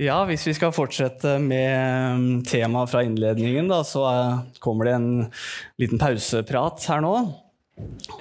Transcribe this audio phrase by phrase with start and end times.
[0.00, 4.94] Ja, hvis vi skal fortsette med um, temaet fra innledningen, da, så uh, kommer det
[4.96, 5.08] en
[5.80, 7.14] liten pauseprat her nå.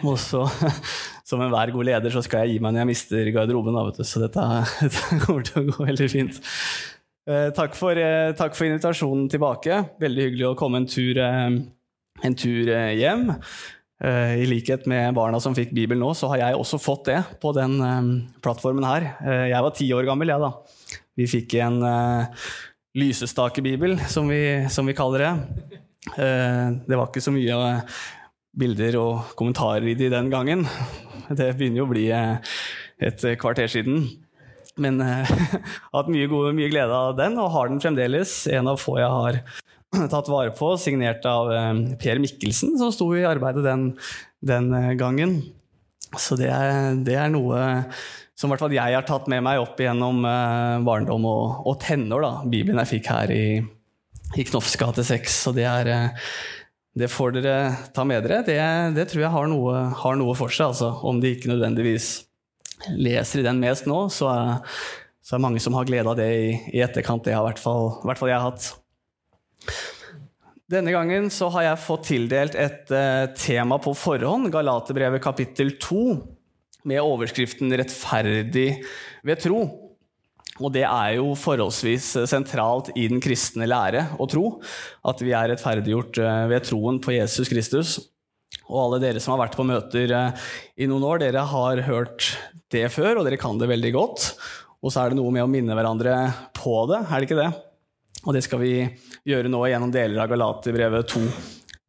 [0.04, 0.44] Og så,
[1.30, 3.78] som enhver god leder, så skal jeg gi meg når jeg mister garderoben.
[3.78, 4.06] Da.
[4.06, 4.44] Så dette,
[4.84, 6.42] dette, kommer til å gå veldig fint.
[7.26, 9.82] Uh, takk, for, uh, takk, for, invitasjonen tilbake.
[10.04, 13.32] Veldig hyggelig å komme en tur, en tur hjem.
[14.04, 17.54] I likhet med barna som fikk Bibelen nå, så har jeg også fått det på
[17.56, 17.78] den
[18.44, 19.06] plattformen her.
[19.48, 20.83] Jeg var ti år gammel, jeg, da.
[21.20, 22.50] Vi fikk en uh,
[22.98, 25.34] lysestakebibel, som vi, som vi kaller det.
[26.18, 28.00] Uh, det var ikke så mye uh,
[28.58, 30.66] bilder og kommentarer i de den gangen.
[31.30, 34.08] Det begynner jo å bli et kvarter siden.
[34.82, 38.36] Men jeg har hatt mye, gode, mye glede av den, og har den fremdeles.
[38.50, 39.40] En av få jeg har
[40.14, 41.54] tatt vare på, signert av
[42.02, 43.92] Per Mikkelsen, som sto i arbeidet den,
[44.42, 45.40] den gangen.
[46.18, 47.62] Så det er, det er noe
[48.44, 52.26] som hvert fall jeg har tatt med meg opp gjennom eh, barndom og, og, tenår.
[52.26, 53.46] da, Bibelen jeg fikk her i,
[54.36, 55.38] i Knofs gate 6.
[55.46, 56.34] Så det, er, uh,
[57.00, 57.56] det får dere
[57.96, 58.42] ta med dere.
[58.44, 58.58] Det,
[58.98, 60.74] det tror jeg har noe, har noe, for seg.
[60.74, 60.92] Altså.
[61.08, 62.12] Om de ikke nødvendigvis
[63.00, 64.78] leser i den mest nå, så er,
[65.24, 67.24] så er mange som har glede av det i, i etterkant.
[67.24, 68.70] Det har i hvert fall, hvert fall jeg hatt.
[70.74, 76.06] Denne gangen så har jeg fått tildelt et uh, tema på forhånd, Galaterbrevet kapittel 2
[76.90, 78.84] med overskriften 'Rettferdig
[79.24, 79.64] ved tro'.
[80.62, 84.60] Og det er jo forholdsvis sentralt i den kristne lære å tro
[85.10, 87.96] at vi er rettferdiggjort eh, ved troen på Jesus Kristus.
[88.70, 90.44] Og alle dere som har vært på møter eh,
[90.78, 92.36] i noen år, dere har hørt
[92.74, 94.30] det før, og dere kan det veldig godt.
[94.84, 96.18] Og så er det noe med å minne hverandre
[96.58, 97.52] på det, er det ikke det?
[98.24, 98.76] Og det skal vi
[99.28, 101.24] gjøre nå gjennom deler av Galaterbrevet 2.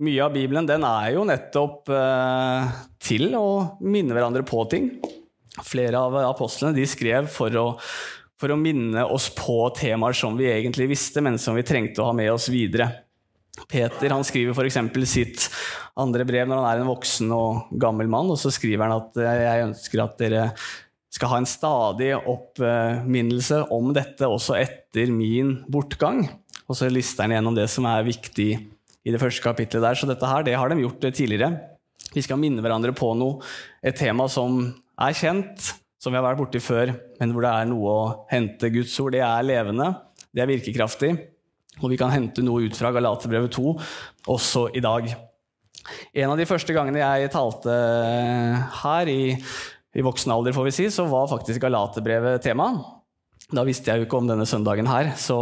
[0.03, 4.89] Mye av Bibelen den er jo nettopp eh, til å minne hverandre på ting.
[5.63, 7.67] Flere av apostlene de skrev for å,
[8.41, 12.09] for å minne oss på temaer som vi egentlig visste, men som vi trengte å
[12.11, 12.91] ha med oss videre.
[13.71, 14.81] Peter han skriver f.eks.
[15.07, 15.47] sitt
[15.95, 18.35] andre brev når han er en voksen og gammel mann.
[18.35, 20.49] og Så skriver han at eh, jeg ønsker at dere
[21.15, 26.25] skal ha en stadig oppminnelse om dette også etter min bortgang.
[26.67, 28.57] Og så lister han gjennom det som er viktig
[29.05, 29.99] i det første kapitlet der.
[29.99, 31.53] Så dette her, det har de gjort tidligere.
[32.15, 33.41] Vi skal minne hverandre på noe,
[33.83, 34.63] et tema som
[35.01, 38.71] er kjent, som vi har vært borti før, men hvor det er noe å hente.
[38.73, 39.89] Guds ord det er levende,
[40.35, 41.13] det er virkekraftig,
[41.81, 43.71] og vi kan hente noe ut fra Galaterbrevet 2
[44.31, 45.09] også i dag.
[46.15, 47.73] En av de første gangene jeg talte
[48.83, 52.71] her, i, i voksen alder, får vi si, så var faktisk Galaterbrevet tema.
[53.51, 55.39] Da visste jeg jo ikke om denne søndagen her, så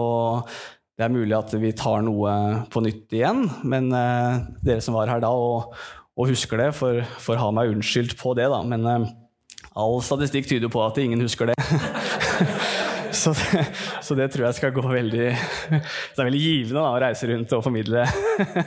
[0.98, 2.32] det er mulig at vi tar noe
[2.72, 5.72] på nytt igjen, men eh, dere som var her da og,
[6.12, 8.60] og husker det, får, får, ha meg unnskyldt på det, da.
[8.68, 9.06] Men eh,
[9.72, 11.56] all statistikk tyder på at ingen husker det.
[13.22, 13.64] så, det.
[14.04, 17.56] så, det, tror jeg skal gå veldig Det er veldig givende da, å reise rundt
[17.56, 18.04] og formidle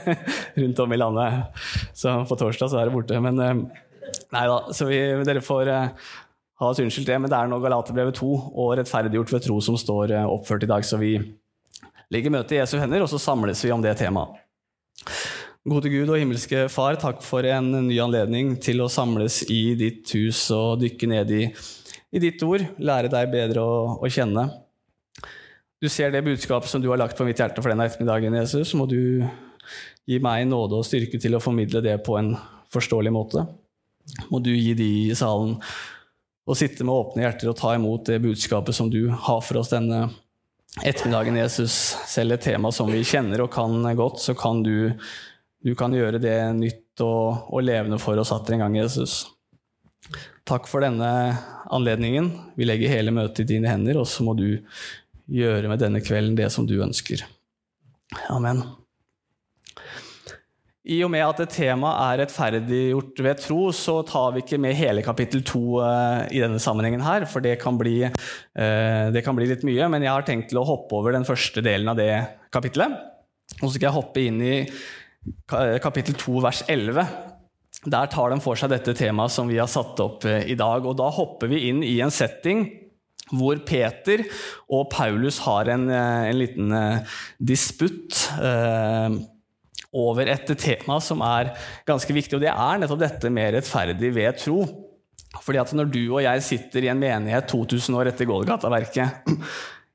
[0.60, 1.64] rundt om i landet.
[1.94, 3.22] Så på torsdag så er det borte.
[3.22, 3.64] Men eh,
[4.34, 7.22] nei da, så vi, dere får ha oss unnskyldt det.
[7.22, 10.82] Men det er nå Galaterbrevet 2 og rettferdiggjort ved tro som står oppført i dag.
[10.82, 11.20] så vi
[12.12, 14.42] legger møtet i Jesu hender, og så samles vi om det temaet.
[15.66, 20.12] Gode Gud og himmelske Far, takk for en ny anledning til å samles i ditt
[20.14, 21.40] hus og dykke ned i,
[22.14, 24.46] i ditt ord, lære deg bedre å, å, kjenne.
[25.82, 28.76] Du ser det budskapet som du har lagt på mitt hjerte for denne ettermiddagen, Jesus.
[28.78, 29.26] Må du
[30.06, 32.36] gi meg nåde og styrke til å formidle det på en
[32.72, 33.42] forståelig måte.
[34.30, 35.58] Må du gi de i salen
[36.46, 39.74] å sitte med åpne hjerter og ta imot det budskapet som du har for oss
[39.74, 40.25] denne ettermiddagen,
[40.84, 44.92] Jesus, selv et tema som vi kjenner og kan godt, så kan du,
[45.64, 49.24] du kan gjøre det nytt og, og levende for oss atter en gang, Jesus.
[50.46, 51.08] Takk for denne
[51.72, 52.30] anledningen.
[52.56, 54.60] Vi legger hele møtet i dine hender, og så må du
[55.26, 57.24] gjøre med denne kvelden det som du ønsker.
[58.30, 58.62] Amen.
[60.86, 64.76] I og med at et tema er rettferdiggjort ved tro, så tar vi ikke med
[64.78, 69.34] hele kapittel to uh, i denne sammenhengen her, for det kan, bli, uh, det kan,
[69.34, 69.88] bli, litt mye.
[69.90, 72.12] Men jeg har tenkt til å hoppe over den første delen av det
[72.54, 72.94] kapittelet.
[73.58, 74.54] Og så skal jeg hoppe inn i
[75.82, 77.02] kapittel 2, vers 11.
[77.90, 80.86] Der tar de for seg dette temaet som vi har satt opp uh, i dag.
[80.86, 82.68] Og da hopper vi inn i en setting
[83.34, 84.22] hvor Peter
[84.70, 86.70] og Paulus har en, en liten
[87.42, 88.20] disputt
[89.96, 91.54] over et tema som er
[91.88, 94.60] ganske viktig, og det er nettopp dette med rettferdig ved tro.
[95.42, 99.26] Fordi at Når du og jeg sitter i en menighet 2000 år etter Golgata-verket,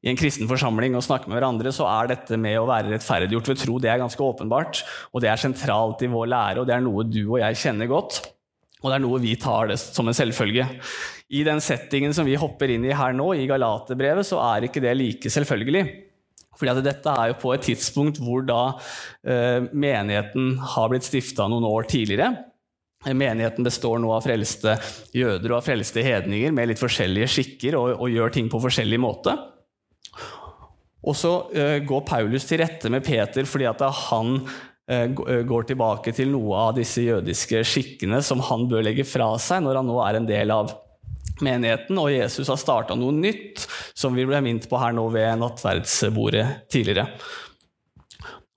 [0.01, 3.51] i en kristen forsamling og snakker med hverandre, så er dette med å være rettferdiggjort
[3.51, 4.81] ved tro det er ganske åpenbart.
[5.13, 7.89] Og det er sentralt i vår lære, og det er noe du og jeg kjenner
[7.89, 8.21] godt.
[8.81, 10.65] Og det er noe vi tar det som en selvfølge.
[11.31, 14.81] I den settingen som vi hopper inn i her nå, i Galaterbrevet, så er ikke
[14.83, 15.86] det like selvfølgelig.
[16.57, 18.62] Fordi at dette er jo på et tidspunkt hvor da
[19.24, 22.33] eh, menigheten har blitt stifta noen år tidligere.
[23.07, 24.75] Menigheten består nå av frelste
[25.15, 29.00] jøder og av frelste hedninger med litt forskjellige skikker og, og gjør ting på forskjellig
[29.01, 29.33] måte.
[31.01, 33.81] Og så uh, går Paulus til rette med Peter fordi at
[34.12, 35.07] han uh,
[35.50, 39.81] går tilbake til noe av disse jødiske skikkene som han bør legge fra seg når
[39.81, 40.75] han nå er en del av
[41.45, 43.65] menigheten, og Jesus har starta noe nytt,
[43.97, 47.07] som vi ble minnet på her nå ved nattverdsbordet tidligere.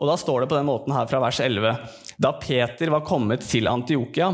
[0.01, 1.77] Og Da står det på den måten her fra vers 11.:
[2.21, 4.33] Da Peter var kommet til Antiokia,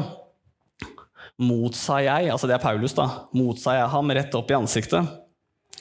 [1.40, 3.06] motsa jeg, altså det er Paulus, da,
[3.36, 5.16] motsa jeg ham rett opp i ansiktet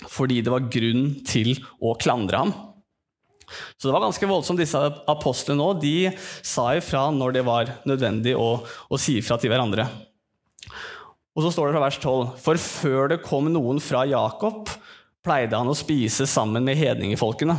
[0.08, 2.54] fordi det var grunn til å klandre ham.
[3.78, 4.62] Så det var ganske voldsomt.
[4.62, 4.80] Disse
[5.10, 6.12] apostlene nå, de
[6.46, 9.88] sa ifra når det var nødvendig å, å si ifra til hverandre.
[11.40, 14.68] Og så står det fra vers 12.: For før det kom noen fra Jakob,
[15.24, 17.56] pleide han å spise sammen med hedningefolkene.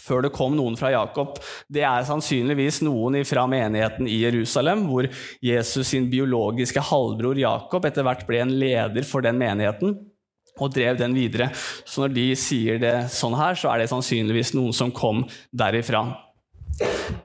[0.00, 1.36] Før det kom noen fra Jakob.
[1.68, 5.08] Det er sannsynligvis noen fra menigheten i Jerusalem, hvor
[5.44, 9.96] Jesus sin biologiske halvbror Jakob etter hvert ble en leder for den menigheten
[10.58, 11.50] og drev den videre.
[11.84, 16.06] Så når de sier det sånn her, så er det sannsynligvis noen som kom derifra.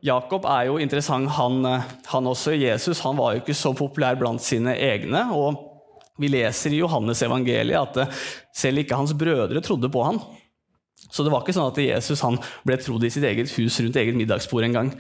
[0.04, 1.64] Jakob er jo interessant, han,
[2.10, 2.56] han også.
[2.58, 5.26] Jesus han var jo ikke så populær blant sine egne.
[5.36, 5.60] og
[6.20, 8.18] Vi leser i Johannes evangeliet at
[8.56, 10.22] selv ikke hans brødre trodde på han.
[11.14, 13.98] Så det var ikke sånn at Jesus han ble trodd i sitt eget hus rundt
[14.02, 14.92] eget middagsbord en gang.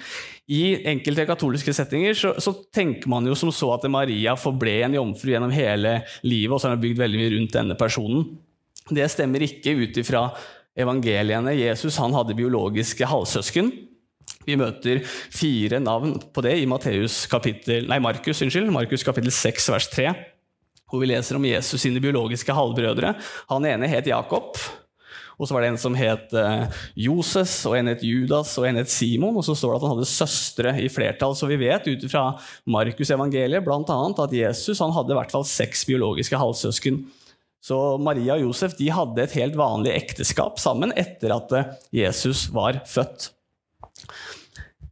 [0.52, 4.98] I enkelte katolske settinger så, så, tenker man jo som så at Maria forble en
[5.00, 8.28] jomfru gjennom hele livet, og så har hun bygd veldig mye rundt denne personen.
[8.92, 10.28] Det stemmer ikke ut ifra
[10.78, 11.56] evangeliene.
[11.56, 13.72] Jesus han hadde biologiske halvsøsken.
[14.44, 15.02] Vi møter
[15.34, 20.08] fire navn på det i Markus kapittel, kapittel 6, vers 3,
[20.92, 23.16] hvor vi leser om Jesus sine biologiske halvbrødre.
[23.52, 24.58] Han ene het Jakob.
[25.40, 28.78] Og så var det en som het eh, Joses, og en het Judas og en
[28.80, 29.40] het Simon.
[29.40, 31.36] Og så står det at han hadde søstre i flertall.
[31.38, 32.28] Så vi vet ut fra
[32.70, 37.02] Markus' evangeliet blant annet, at Jesus hadde i hvert fall seks biologiske halvsøsken.
[37.64, 41.72] Så Maria og Josef de hadde et helt vanlig ekteskap sammen etter at eh,
[42.04, 43.32] Jesus var født.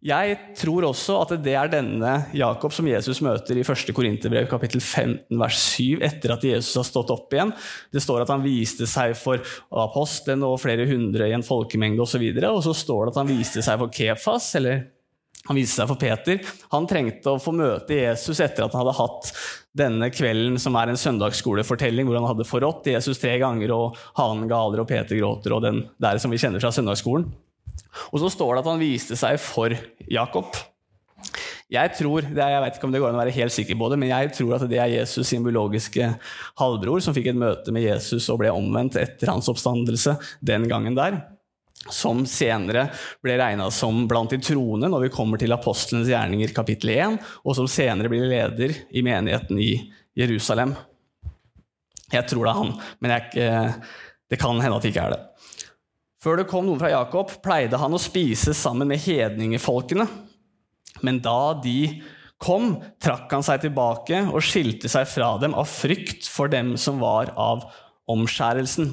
[0.01, 3.91] Jeg tror også at det er denne Jakob som Jesus møter i 1.
[3.93, 7.51] Korinterbrev kapittel 15 vers 7 etter at Jesus har stått opp igjen.
[7.93, 9.43] Det står at han viste seg for
[9.83, 12.23] apostelen og flere hundre i en folkemengde osv.
[12.31, 14.81] Og, så og så står det at han viste seg for Kefas, eller
[15.51, 16.41] han viste seg for Peter.
[16.73, 19.31] Han trengte å få møte Jesus etter at han hadde hatt
[19.77, 24.49] denne kvelden som er en søndagsskolefortelling, hvor han hadde forrådt Jesus tre ganger, og hanen
[24.49, 27.29] galer og Peter gråter, og den der som vi kjenner fra søndagsskolen.
[28.11, 29.75] Og så står det at han viste seg for
[30.11, 30.55] Jakob.
[31.71, 33.97] Jeg tror, jeg vet ikke om det går an å være helt sikker på det,
[34.01, 36.09] men jeg tror at det er Jesus sin biologiske
[36.59, 40.97] halvbror som fikk et møte med Jesus og ble omvendt etter hans oppstandelse den gangen
[40.97, 41.21] der.
[41.87, 42.89] Som senere
[43.23, 47.17] ble regna som blant de troende når vi kommer til apostlenes gjerninger kapittel 1,
[47.47, 49.71] og som senere blir leder i menigheten i
[50.19, 50.75] Jerusalem.
[52.11, 53.73] Jeg tror det er han, men jeg,
[54.27, 55.23] det kan hende at det ikke er det.
[56.21, 60.05] Før det kom noen fra Jakob, pleide han å spise sammen med hedningefolkene.
[61.01, 62.01] Men da de
[62.41, 67.01] kom, trakk han seg tilbake og skilte seg fra dem av frykt for dem som
[67.01, 67.65] var av
[68.11, 68.91] omskjærelsen.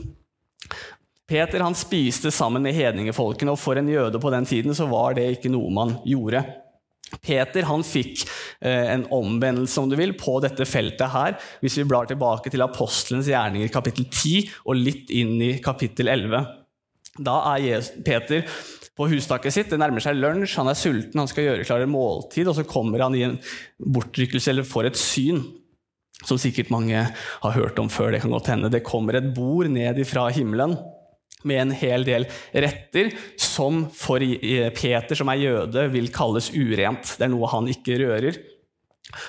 [1.28, 5.18] Peter han spiste sammen med hedningefolkene, og for en jøde på den tiden så var
[5.18, 6.40] det ikke noe man gjorde.
[7.24, 8.22] Peter han fikk
[8.64, 12.64] eh, en omvendelse om du vil, på dette feltet her, hvis vi blar tilbake til
[12.64, 16.57] apostelens gjerninger kapittel 10 og litt inn i kapittel 11.
[17.18, 18.44] Da er Peter
[18.98, 21.90] på hustaket sitt, det nærmer seg lunsj, han er sulten, han skal gjøre klar et
[21.90, 23.38] måltid, og så kommer han i en
[23.78, 25.42] bortrykkelse eller får et syn,
[26.26, 28.10] som sikkert mange har hørt om før.
[28.14, 28.72] Det kan godt hende.
[28.74, 30.74] Det kommer et bord ned fra himmelen
[31.46, 34.18] med en hel del retter som for
[34.74, 37.14] Peter, som er jøde, vil kalles urent.
[37.14, 38.40] Det er noe han ikke rører.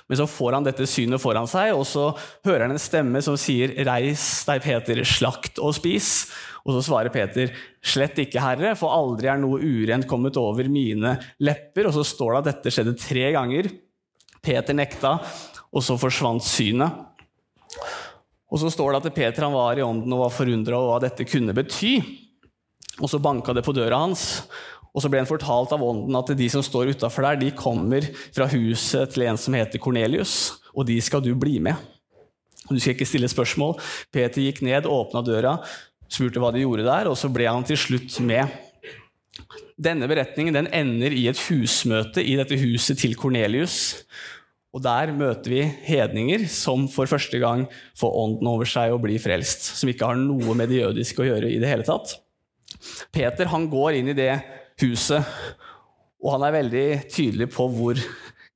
[0.10, 2.10] Men så får han dette synet foran seg, og så
[2.46, 6.28] hører han en stemme som sier 'Reis deg, Peter, slakt og spis'.
[6.68, 11.16] Og så svarer Peter, 'Slett ikke, Herre, for aldri er noe urent kommet over mine
[11.40, 13.72] lepper.' Og så står det at dette skjedde tre ganger.
[14.44, 15.20] Peter nekta,
[15.72, 16.92] og så forsvant synet.
[18.50, 21.04] Og så står det at Peter han var i ånden og var forundra over hva
[21.06, 22.00] dette kunne bety.
[23.00, 24.50] Og så banka det på døra hans,
[24.94, 28.06] og så ble han fortalt av ånden at de som står utafor der, de kommer
[28.36, 31.78] fra huset til en som heter Kornelius, og de skal du bli med.
[32.70, 33.78] Du skal ikke stille spørsmål.
[34.14, 35.58] Peter gikk ned, åpna døra,
[36.10, 38.50] spurte hva de gjorde der, og så ble han til slutt med.
[39.80, 44.04] Denne beretningen den ender i et husmøte i dette huset til Kornelius.
[44.76, 47.64] Og der møter vi hedninger som for første gang
[47.98, 49.72] får ånden over seg og blir frelst.
[49.80, 52.20] Som ikke har noe med det jødiske å gjøre i det hele tatt.
[53.16, 54.34] Peter han går inn i det
[54.84, 55.26] huset,
[56.20, 58.00] og han er veldig tydelig på hvor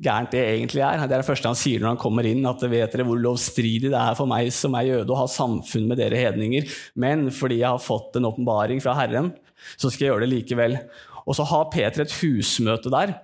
[0.03, 1.03] gærent det egentlig er.
[1.03, 3.91] Det er det første han sier når han kommer inn, at vet dere hvor lovstridig
[3.91, 6.67] det er for meg som er jøde å ha samfunn med dere hedninger,
[6.99, 9.31] men fordi jeg har fått en åpenbaring fra Herren,
[9.77, 10.79] så skal jeg gjøre det likevel.
[11.23, 13.15] Og så har Peter et husmøte der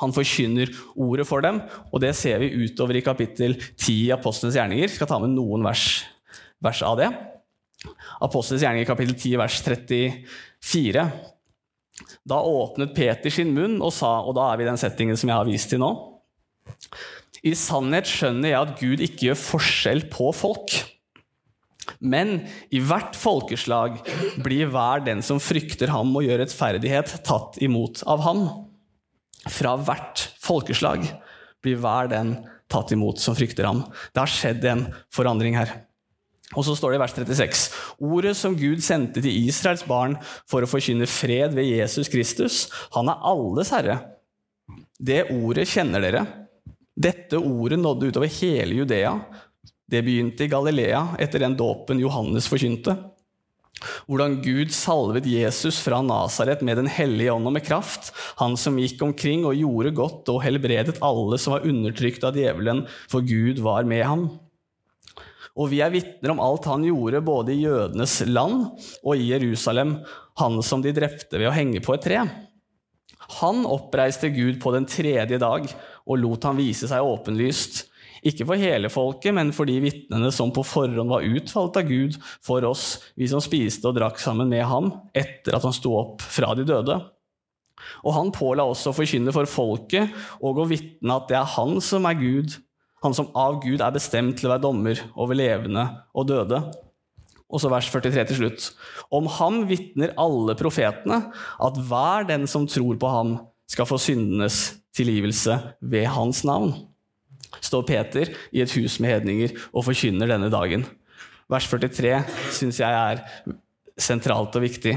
[0.00, 1.58] han forkynner ordet for dem,
[1.92, 4.86] og det ser vi utover i kapittel 10 i Apostlenes gjerninger.
[4.86, 5.84] Jeg skal ta med noen vers,
[6.64, 7.10] vers av det.
[8.24, 11.04] Apostlenes gjerninger kapittel 10 vers 34.
[12.28, 15.30] Da åpnet Peter sin munn og sa, og da er vi i den settingen som
[15.30, 15.90] jeg har vist til nå
[17.42, 20.76] I sannhet skjønner jeg at Gud ikke gjør forskjell på folk.
[21.98, 23.98] Men i hvert folkeslag
[24.42, 28.44] blir hver den som frykter ham og gjør rettferdighet, tatt imot av ham.
[29.50, 31.02] Fra hvert folkeslag
[31.62, 32.36] blir hver den
[32.70, 33.82] tatt imot som frykter ham.
[34.14, 35.74] Det har skjedd en forandring her.
[36.52, 37.62] Og så står det i vers 36.:
[38.04, 40.18] Ordet som Gud sendte til Israels barn
[40.50, 42.66] for å forkynne fred ved Jesus Kristus,
[42.96, 43.98] han er alles herre.
[44.98, 46.26] Det ordet kjenner dere.
[46.92, 49.16] Dette ordet nådde utover hele Judea.
[49.88, 52.94] Det begynte i Galilea etter den dåpen Johannes forkynte.
[54.06, 58.78] Hvordan Gud salvet Jesus fra Nasaret med Den hellige ånd og med kraft, han som
[58.78, 63.62] gikk omkring og gjorde godt og helbredet alle som var undertrykt av djevelen, for Gud
[63.64, 64.26] var med ham.
[65.58, 68.70] Og vi er vitner om alt han gjorde både i jødenes land
[69.02, 69.98] og i Jerusalem,
[70.40, 72.22] han som de drepte ved å henge på et tre.
[73.40, 77.86] Han oppreiste Gud på den tredje dag og lot han vise seg åpenlyst
[78.22, 82.18] ikke for hele folket, men for de vitnene som på forhånd var utvalgt av Gud
[82.44, 86.22] for oss, vi som spiste og drakk sammen med ham etter at han sto opp
[86.22, 87.00] fra de døde.
[88.06, 91.80] Og han påla også å forkynne for folket og å vitne at det er han
[91.82, 92.54] som er Gud,
[93.02, 96.60] han som av Gud er bestemt til å være dommer over levende og døde.
[97.52, 98.68] Og så vers 43 til slutt.
[99.12, 103.40] Om ham vitner alle profetene at hver den som tror på ham,
[103.72, 104.56] skal få syndenes
[104.92, 106.74] tilgivelse ved hans navn
[107.60, 110.86] står Peter i et hus med hedninger og forkynner denne dagen.
[111.50, 112.14] Vers 43
[112.54, 113.22] syns jeg er
[114.00, 114.94] sentralt og viktig.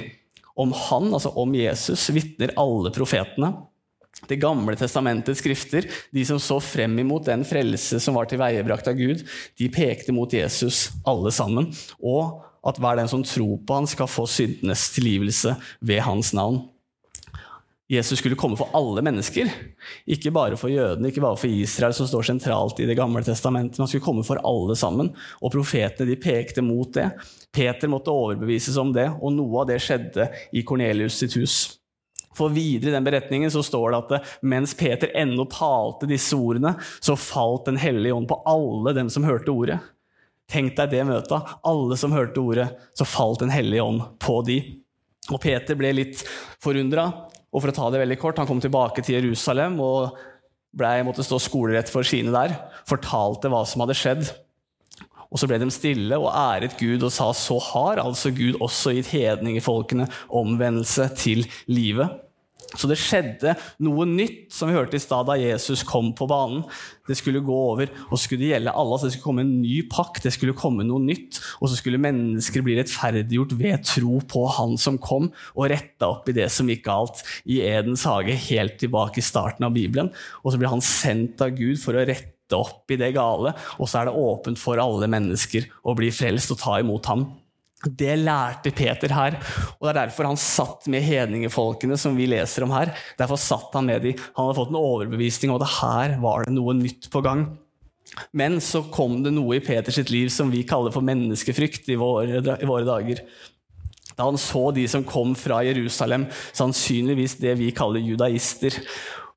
[0.56, 3.52] Om han, altså om Jesus, vitner alle profetene.
[4.26, 8.98] Det gamle testamentets skrifter, de som så frem imot den frelse som var tilveiebrakt av
[8.98, 9.26] Gud,
[9.60, 11.68] de pekte mot Jesus alle sammen,
[12.00, 15.54] og at hver den som tror på han skal få syndenes tilgivelse
[15.86, 16.64] ved hans navn.
[17.86, 19.52] Jesus skulle komme for alle mennesker.
[20.10, 23.78] Ikke bare for jødene, ikke bare for Israel, som står sentralt i Det gamle testamentet.
[23.78, 25.12] Men han skulle komme for alle sammen.
[25.38, 27.12] Og profetene de pekte mot det.
[27.54, 31.78] Peter måtte overbevises om det, og noe av det skjedde i Kornelius sitt hus.
[32.36, 36.76] For videre i den beretningen så står det at mens Peter ennå talte disse ordene,
[37.00, 39.80] så falt Den hellige ånd på alle dem som hørte ordet.
[40.52, 41.54] Tenk deg det møtet.
[41.66, 44.60] Alle som hørte ordet, så falt Den hellige ånd på de.
[45.32, 46.22] Og Peter ble litt
[46.62, 47.10] forundra.
[47.56, 50.18] Og for å ta det veldig kort, Han kom tilbake til Jerusalem og
[50.76, 52.58] ble, måtte stå skolerett for sine der.
[52.88, 54.28] Fortalte hva som hadde skjedd.
[55.32, 58.94] Og Så ble de stille og æret Gud og sa så har altså Gud også
[58.96, 62.22] gitt hedningefolkene omvendelse til livet.
[62.74, 63.54] Så det skjedde
[63.86, 66.64] noe nytt, som vi hørte i stad da Jesus kom på banen.
[67.06, 68.98] Det skulle gå over, og så skulle det gjelde alle.
[68.98, 71.40] så det skulle komme en ny pakt, det skulle komme noe nytt.
[71.62, 76.30] Og så skulle mennesker bli rettferdiggjort ved tro på Han som kom, og retta opp
[76.32, 80.12] i det som gikk galt i Edens hage, helt tilbake i starten av Bibelen.
[80.44, 83.90] Og så blir han sendt av Gud for å rette opp i det gale, og
[83.90, 87.26] så er det åpent for alle mennesker å bli frelst og ta imot ham.
[87.84, 89.36] Det lærte Peter her,
[89.76, 92.94] og det er derfor han satt med hedningefolkene som vi leser om her.
[93.20, 94.22] Derfor satt han med dem.
[94.38, 97.46] Han hadde fått en overbevisning om at her var det noe nytt på gang.
[98.32, 102.40] Men så kom det noe i Peters liv som vi kaller for menneskefrykt i våre,
[102.40, 103.22] i våre dager.
[104.16, 108.78] Da han så de som kom fra Jerusalem, sannsynligvis det vi kaller judaister,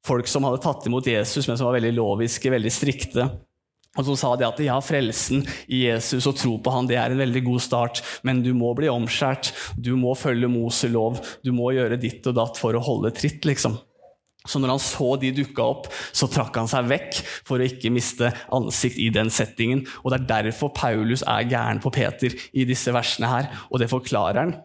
[0.06, 3.26] folk som hadde tatt imot Jesus, men som var veldig loviske, veldig strikte.
[3.96, 7.14] Og så sa de at ja, frelsen i Jesus og tro på han, det er
[7.14, 11.72] en veldig god start, men du må bli omskjært, du må følge Moselov, du må
[11.74, 13.78] gjøre ditt og datt for å holde tritt, liksom.
[14.48, 17.18] Så når han så de dukka opp, så trakk han seg vekk
[17.48, 19.82] for å ikke miste ansikt i den settingen.
[20.04, 23.90] Og det er derfor Paulus er gæren på Peter i disse versene her, og det
[23.92, 24.56] forklarer han.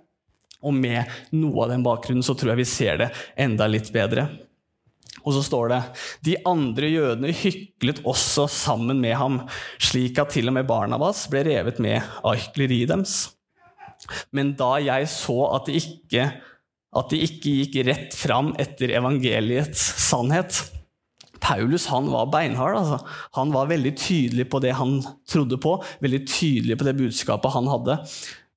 [0.63, 4.29] Og med noe av den bakgrunnen så tror jeg vi ser det enda litt bedre.
[5.21, 5.81] Og så står det
[6.25, 9.39] de andre jødene hyklet også sammen med ham,
[9.77, 13.17] slik at til og med Barnabas ble revet med av hykleriet deres.
[14.35, 16.27] Men da jeg så at de, ikke,
[16.97, 20.63] at de ikke gikk rett fram etter evangeliets sannhet,
[21.43, 22.77] Paulus han var beinhard.
[22.79, 22.99] Altså.
[23.37, 24.97] Han var veldig tydelig på det han
[25.29, 27.99] trodde på, veldig tydelig på det budskapet han hadde.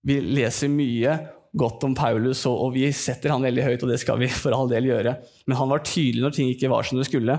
[0.07, 1.17] Vi leser mye
[1.59, 4.57] godt om Paulus, og, og vi setter han veldig høyt, og det skal vi for
[4.57, 5.17] all del gjøre.
[5.49, 7.39] Men han var tydelig når ting ikke var som det skulle.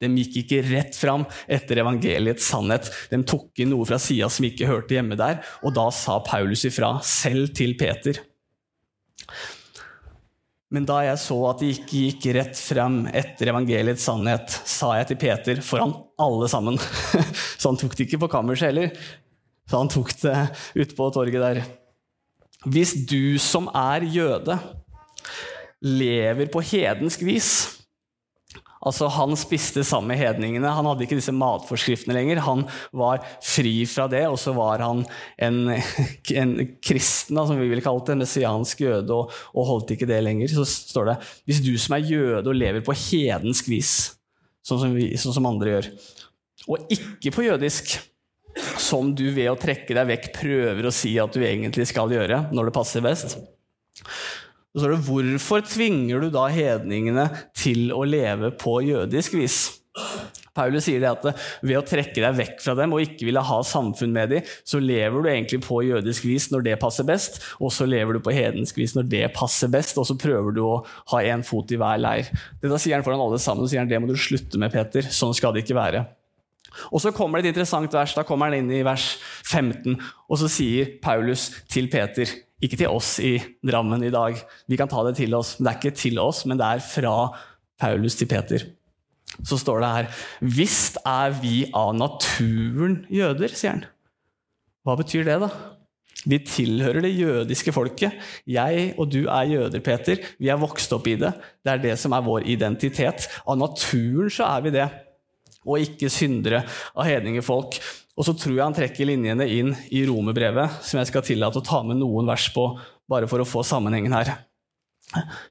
[0.00, 2.88] De gikk ikke rett fram etter evangeliets sannhet.
[3.12, 6.64] De tok inn noe fra sida som ikke hørte hjemme der, og da sa Paulus
[6.68, 8.20] ifra, selv til Peter.
[10.70, 15.10] Men da jeg så at de ikke gikk rett frem etter evangeliets sannhet, sa jeg
[15.10, 16.78] til Peter foran alle sammen
[17.60, 18.94] Så han tok det ikke på kammerset heller.
[19.66, 20.36] Så han tok det
[20.78, 21.60] ute på torget der.
[22.68, 24.58] Hvis du som er jøde,
[25.80, 27.52] lever på hedensk vis
[28.80, 30.72] Altså, Han spiste sammen med hedningene.
[30.72, 32.40] Han hadde ikke disse matforskriftene lenger.
[32.46, 32.62] Han
[32.96, 35.02] var fri fra det, og så var han
[35.36, 35.58] en,
[36.42, 40.22] en kristen, som vi ville kalt det, en messiansk jøde, og, og, holdt ikke det
[40.24, 40.48] lenger.
[40.54, 43.92] Så står det hvis du som er jøde og lever på hedensk vis,
[44.64, 45.92] sånn som, vi, sånn som andre gjør,
[46.70, 47.98] og ikke på jødisk,
[48.80, 52.46] som du ved å trekke deg vekk prøver å si at du egentlig skal gjøre
[52.54, 53.38] når det passer best,
[54.70, 57.26] så er det, Hvorfor tvinger du da hedningene
[57.58, 59.62] til å leve på jødisk vis?
[60.54, 63.58] Paulus sier det at ved å trekke deg vekk fra dem og ikke ville ha
[63.66, 67.72] samfunn med dem, så lever du egentlig på jødisk vis når det passer best, og
[67.74, 70.80] så lever du på hedensk vis når det passer best, og så prøver du å
[71.14, 72.30] ha én fot i hver leir.
[72.62, 75.06] Dette sier han foran alle sammen, og sier han det må du slutte med, Peter.
[75.10, 76.06] Sånn skal det ikke være.
[76.92, 78.14] Og Så kommer det et interessant vers.
[78.14, 79.98] Da kommer han inn i vers 15,
[80.28, 84.36] og så sier Paulus til Peter ikke til oss i Drammen i dag.
[84.68, 85.56] Vi kan ta det til oss.
[85.58, 87.14] Men det er ikke til oss, men det er fra
[87.80, 88.66] Paulus til Peter.
[89.46, 90.24] Så står det her
[90.58, 93.84] Visst er vi av naturen jøder, sier han.
[94.84, 95.50] Hva betyr det, da?
[96.28, 98.16] Vi tilhører det jødiske folket.
[98.48, 100.20] Jeg og du er jøder, Peter.
[100.36, 101.32] Vi er vokst opp i det.
[101.64, 103.28] Det er det som er vår identitet.
[103.48, 104.88] Av naturen så er vi det.
[105.68, 106.62] Og ikke syndere
[106.94, 107.80] av hedningefolk.
[108.16, 111.64] Og så tror jeg han trekker linjene inn i romerbrevet, som jeg skal tillate å
[111.64, 112.66] ta med noen vers på,
[113.10, 114.34] bare for å få sammenhengen her.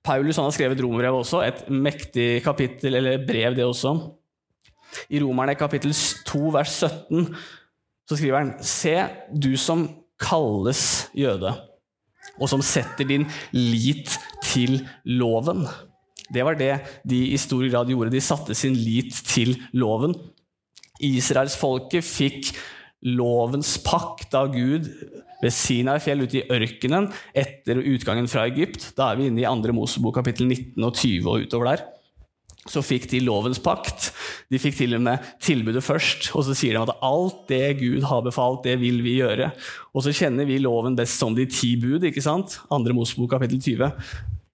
[0.06, 3.96] Paulus har skrevet romerbrevet også, et mektig kapittel, eller brev, det også.
[5.14, 5.94] I Romerne kapittel
[6.30, 7.34] 2, vers 17,
[8.10, 8.96] så skriver han Se,
[9.34, 9.86] du som
[10.20, 11.52] kalles jøde,
[12.40, 15.66] og som setter din lit til loven.
[16.34, 16.74] Det var det
[17.08, 18.14] de i stor grad gjorde.
[18.14, 20.16] De satte sin lit til loven.
[21.00, 22.52] Israelsfolket fikk
[23.16, 24.90] lovens pakt av Gud
[25.40, 28.92] ved Sinai fjell ute i ørkenen etter utgangen fra Egypt.
[28.98, 29.76] Da er vi inne i 2.
[29.76, 31.86] Mosebok kapittel 19 og 20 og utover der.
[32.70, 34.10] Så fikk de lovens pakt.
[34.52, 36.30] De fikk til og med tilbudet først.
[36.36, 39.50] Og så sier de at alt det Gud har befalt, det vil vi gjøre.
[39.96, 42.60] Og så kjenner vi loven best som de ti bud, ikke sant?
[42.70, 42.84] 2.
[42.94, 43.90] Mosebok kapittel 20.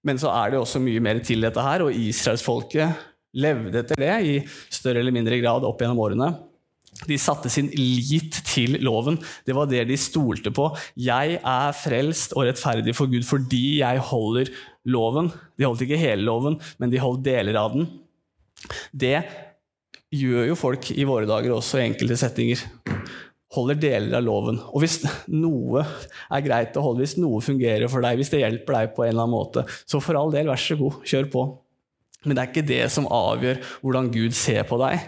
[0.06, 4.12] Men så er det også mye mer til dette her, og israelsfolket levde etter det
[4.24, 4.36] i
[4.72, 6.30] større eller mindre grad opp gjennom årene.
[7.04, 9.18] De satte sin lit til loven.
[9.44, 10.70] Det var det de stolte på.
[10.96, 14.48] Jeg er frelst og rettferdig for Gud fordi jeg holder
[14.88, 15.28] loven.
[15.58, 17.90] De holdt ikke hele loven, men de holdt deler av den.
[18.96, 19.18] Det
[20.16, 22.62] gjør jo folk i våre dager også i enkelte settinger.
[23.56, 24.58] Holder deler av loven.
[24.74, 24.98] Og hvis
[25.32, 25.80] noe
[26.28, 29.14] er greit å holde, hvis noe fungerer for deg, hvis det hjelper deg på en
[29.14, 31.46] eller annen måte, så for all del, vær så god, kjør på.
[32.26, 35.00] Men det er ikke det som avgjør hvordan Gud ser på deg.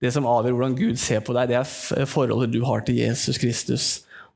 [0.00, 3.40] Det som avgjør hvordan Gud ser på deg, det er forholdet du har til Jesus
[3.40, 3.88] Kristus.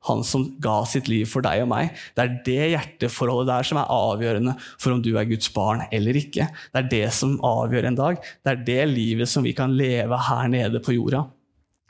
[0.09, 1.95] Han som ga sitt liv for deg og meg.
[2.13, 6.19] Det er det hjerteforholdet der som er avgjørende for om du er Guds barn eller
[6.21, 6.51] ikke.
[6.73, 8.21] Det er det som avgjør en dag.
[8.45, 11.25] Det er det livet som vi kan leve her nede på jorda.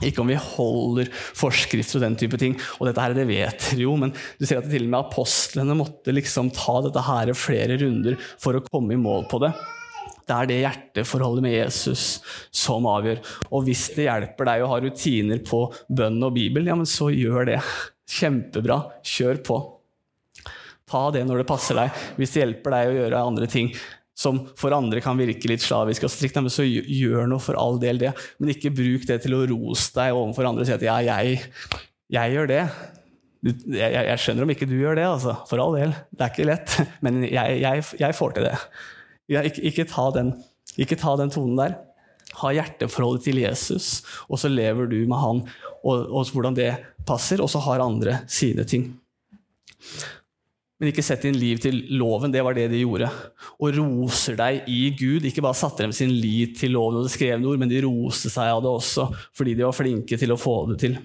[0.03, 2.57] Ikke om vi holder forskrifter og den type ting.
[2.81, 5.77] Og dette her, det vet dere jo, men du ser at til og med apostlene
[5.79, 9.55] måtte liksom ta dette her flere runder for å komme i mål på det.
[10.25, 12.05] Det er det hjerteforholdet med Jesus
[12.55, 13.21] som avgjør.
[13.53, 17.11] Og hvis det hjelper deg å ha rutiner på bønn og Bibel, ja, men så
[17.13, 17.59] gjør det.
[18.09, 18.81] Kjempebra.
[19.05, 19.59] Kjør på.
[20.89, 22.01] Ta det når det passer deg.
[22.17, 23.71] Hvis det hjelper deg å gjøre andre ting
[24.15, 27.81] som for andre kan virke litt slavisk og strikt, men så gjør noe for all
[27.83, 28.13] del det.
[28.39, 31.41] Men ikke bruk det til å rose deg overfor andre og si at ja, jeg,
[32.15, 32.63] jeg gjør det.
[33.45, 35.35] Jeg, jeg, skjønner om ikke du gjør det, altså.
[35.51, 35.97] For all del.
[36.15, 36.77] Det er ikke lett.
[37.05, 37.59] Men jeg,
[38.01, 38.55] jeg, får til det.
[39.35, 40.33] Ikke, ikke, ta den,
[40.79, 41.77] ikke, ta den, tonen der.
[42.41, 45.43] Ha hjerteforholdet til Jesus, og så lever du med han,
[45.85, 46.73] og, og hvordan det
[47.07, 48.89] passer, og så har andre sine ting.
[50.85, 52.29] Men ikke sett din liv til loven.
[52.29, 53.07] Det var det de gjorde.
[53.57, 55.25] Og roser deg i Gud.
[55.25, 58.29] Ikke bare satte dem sin lit til loven og det skrevne ord, men de roste
[58.29, 60.99] seg av det også, fordi de var flinke til å få det til.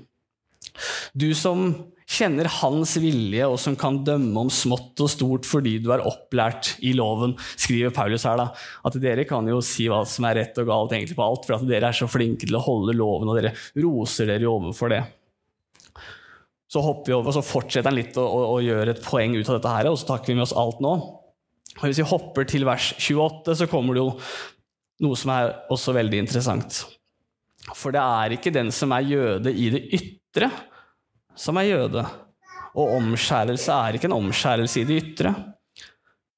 [1.15, 1.69] Du som
[2.09, 6.73] kjenner hans vilje, og som kan dømme om smått og stort fordi du er opplært
[6.83, 8.35] i loven, skriver Paulus her.
[8.41, 8.49] da,
[8.83, 11.55] At dere kan jo si hva som er rett og galt egentlig på alt, for
[11.55, 15.05] at dere er så flinke til å holde loven, og dere roser dere overfor det.
[16.69, 19.34] Så hopper vi over, og så fortsetter han litt å, å, å gjøre et poeng
[19.38, 20.93] ut av dette her, og så takker vi med oss alt nå.
[21.79, 24.13] Og Hvis vi hopper til vers 28, så kommer det jo
[25.05, 26.84] noe som er også veldig interessant.
[27.75, 30.49] For det er ikke den som er jøde i det ytre,
[31.39, 32.03] som er jøde.
[32.77, 35.34] Og omskjærelse er ikke en omskjærelse i det ytre,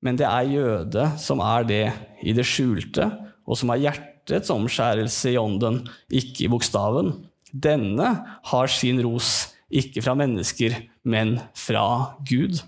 [0.01, 1.83] men det er jøde som er det
[2.25, 3.05] i det skjulte,
[3.45, 7.13] og som har hjertets omskjærelse i ånden, ikke i bokstaven.
[7.51, 8.09] Denne
[8.49, 10.75] har sin ros, ikke fra mennesker,
[11.07, 11.85] men fra
[12.27, 12.59] Gud.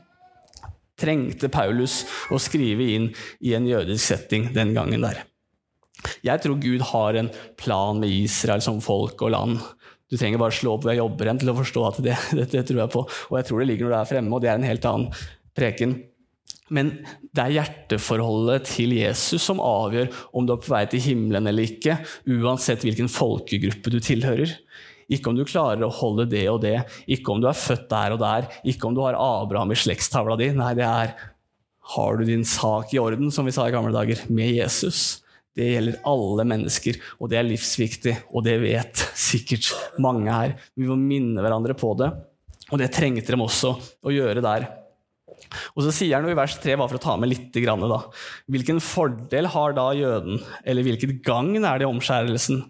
[0.99, 3.09] Trengte Paulus å skrive inn
[3.43, 5.23] i en jødisk setting den gangen der.
[6.23, 9.59] Jeg tror Gud har en plan med Israel som folk og land.
[10.11, 12.83] Du trenger bare slå opp ved jobberen til å forstå at det, det, det, tror
[12.83, 13.05] jeg på.
[13.31, 15.23] Og jeg tror det ligger når det er fremme, og det er en helt annen
[15.57, 15.95] preken.
[16.73, 16.91] Men
[17.35, 21.67] det er hjerteforholdet til Jesus som avgjør om du er på vei til himmelen eller
[21.67, 24.53] ikke, uansett hvilken folkegruppe du tilhører.
[25.11, 26.77] Ikke om du klarer å holde det og det,
[27.11, 30.37] ikke om du er født der og der, ikke om du har Abraham i slektstavla
[30.39, 30.51] di.
[30.55, 31.15] Nei, det er
[31.93, 35.23] har du din sak i orden, som vi sa i gamle dager, med Jesus.
[35.53, 39.67] Det gjelder alle mennesker, og det er livsviktig, og det vet sikkert
[40.01, 40.55] mange her.
[40.79, 42.09] Vi må minne hverandre på det,
[42.71, 44.69] og det trengte de også å gjøre der.
[45.75, 47.99] Og så sier han i vers 3, bare for å ta med litt, da.
[48.49, 52.63] Hvilken fordel har da jøden, eller hvilket gagn er det i omskjærelsen?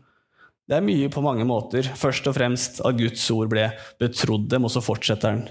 [0.63, 1.89] Det er mye på mange måter.
[1.99, 3.67] Først og fremst at Guds ord ble
[3.99, 5.41] betrodd dem, og så fortsetter han.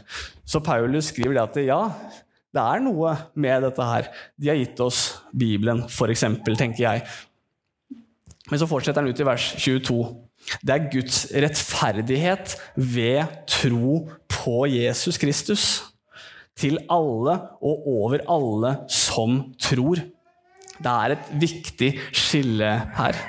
[0.49, 1.81] Så Paulus skriver det at ja,
[2.53, 4.09] det er noe med dette her.
[4.41, 5.03] De har gitt oss
[5.37, 7.05] Bibelen, f.eks., tenker jeg.
[8.51, 10.01] Men så fortsetter han ut i vers 22.
[10.65, 15.67] Det er Guds rettferdighet ved tro på Jesus Kristus.
[16.59, 20.03] Til alle og over alle som tror.
[20.83, 23.21] Det er et viktig skille her.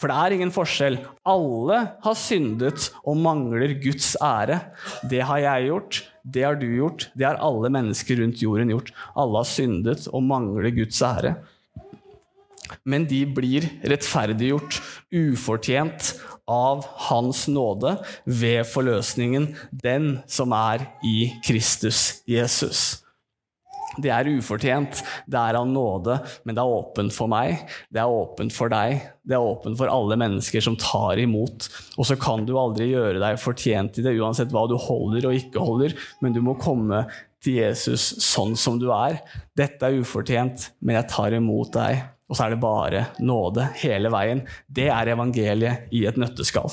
[0.00, 0.96] For det er ingen forskjell.
[1.28, 4.56] Alle har syndet og mangler Guds ære.
[5.04, 8.94] Det har jeg gjort, det har du gjort, det har alle mennesker rundt jorden gjort.
[9.12, 11.34] Alle har syndet og mangler Guds ære.
[12.88, 14.78] Men de blir rettferdiggjort
[15.12, 16.14] ufortjent
[16.50, 23.02] av Hans nåde ved forløsningen, den som er i Kristus Jesus.
[23.98, 28.12] Det er ufortjent, det er av nåde, men det er åpent for meg, det er
[28.12, 31.66] åpent for deg, det er åpent for alle mennesker som tar imot.
[31.98, 35.40] Og så kan du aldri gjøre deg fortjent i det, uansett hva du holder og
[35.40, 37.02] ikke holder, men du må komme
[37.42, 39.18] til Jesus sånn som du er.
[39.58, 42.04] Dette er ufortjent, men jeg tar imot deg.
[42.30, 44.44] Og så er det bare nåde hele veien.
[44.70, 46.70] Det er evangeliet i et nøtteskall.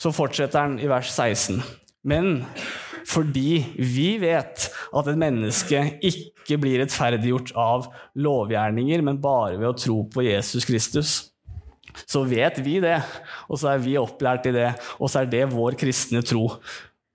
[0.00, 1.60] Så fortsetter han i vers 16.
[2.08, 2.44] Men
[3.08, 9.78] fordi vi vet at et menneske ikke blir rettferdiggjort av lovgjerninger, men bare ved å
[9.78, 11.14] tro på Jesus Kristus.
[12.08, 12.96] Så vet vi det,
[13.46, 16.48] og så er vi opplært i det, og så er det vår kristne tro.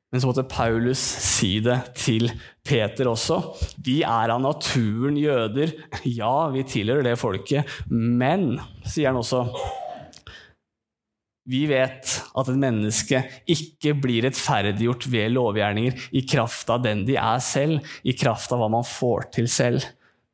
[0.10, 2.32] Men så måtte Paulus si det til
[2.66, 3.42] Peter også.
[3.86, 5.76] Vi er av naturen jøder.
[6.10, 7.70] Ja, vi tilhører det folket.
[7.92, 8.56] Men,
[8.90, 9.44] sier han også,
[11.50, 17.18] vi vet at et menneske ikke blir rettferdiggjort ved lovgjerninger i kraft av den de
[17.18, 19.88] er selv, i kraft av hva man får til selv.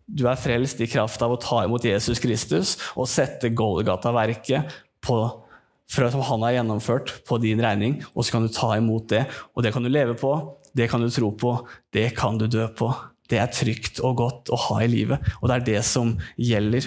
[0.06, 4.76] Du er frelst i kraft av å ta imot Jesus Kristus og sette Golgata-verket
[5.06, 9.24] for at han har gjennomført, på din regning, og så kan du ta imot det.
[9.56, 10.34] Og det kan du leve på,
[10.76, 11.56] det kan du tro på,
[11.96, 12.92] det kan du dø på.
[13.30, 16.86] Det er trygt og godt å ha i livet, og det er det som gjelder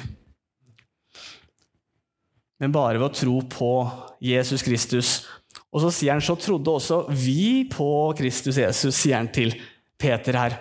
[2.58, 3.72] men bare ved å tro på
[4.24, 5.12] Jesus Kristus.
[5.72, 9.54] Og så sier han så trodde også vi på Kristus Jesus, sier han til
[9.98, 10.58] Peter her.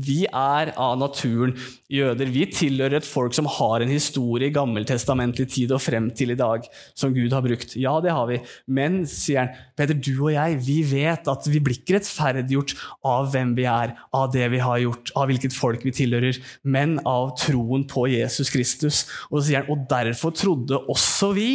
[0.00, 1.54] Vi er av naturen
[1.92, 2.30] jøder.
[2.32, 6.38] Vi tilhører et folk som har en historie i gammeltestamentlig tid og frem til i
[6.38, 6.66] dag,
[6.98, 7.76] som Gud har brukt.
[7.80, 8.40] Ja, det har vi.
[8.66, 12.76] Men, sier han, Peter, du og jeg, vi vet at vi blir ikke rettferdiggjort
[13.10, 16.98] av hvem vi er, av det vi har gjort, av hvilket folk vi tilhører, men
[17.08, 19.04] av troen på Jesus Kristus.
[19.30, 21.48] Og så sier han, og derfor trodde også vi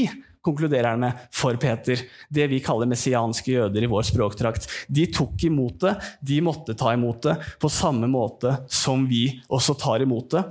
[0.49, 2.01] konkluderer han med for Peter.
[2.29, 4.67] Det vi kaller messianske jøder i vår språktrakt.
[4.89, 9.77] De tok imot det, de måtte ta imot det, på samme måte som vi også
[9.79, 10.43] tar imot det.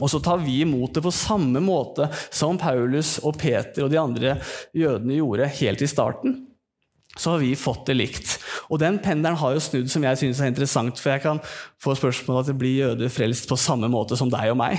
[0.00, 3.98] Og så tar vi imot det på samme måte som Paulus og Peter og de
[4.00, 4.38] andre
[4.76, 6.38] jødene gjorde helt i starten.
[7.18, 8.36] Så har vi fått det likt.
[8.70, 11.40] Og den pendelen har jo snudd, som jeg synes er interessant, for jeg kan
[11.82, 14.78] få spørsmål at det blir jøder frelst på samme måte som deg og meg.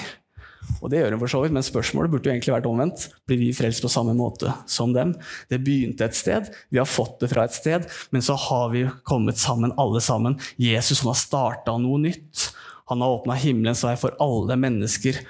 [0.82, 3.08] Og det gjør hun for så vidt, men spørsmålet burde jo egentlig vært omvendt.
[3.30, 5.13] Blir vi frelst på samme måte som dem?
[5.50, 8.88] Det begynte et sted, vi har fått det fra et sted, men så har vi
[9.08, 10.39] kommet sammen, alle sammen.
[10.62, 12.50] Jesus han har starta noe nytt.
[12.91, 15.21] Han har åpna himmelens vei for alle mennesker.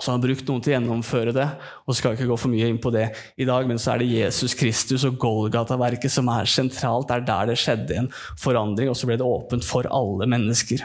[0.00, 1.46] Så han har brukt noen til å gjennomføre det.
[1.86, 4.10] og skal ikke gå for mye inn på det i dag, Men så er det
[4.10, 7.08] Jesus Kristus og Golgata-verket som er sentralt.
[7.08, 10.82] Det er der det skjedde en forandring, og så ble det åpent for alle mennesker.